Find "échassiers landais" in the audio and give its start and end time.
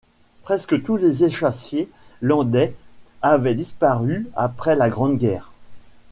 1.25-2.73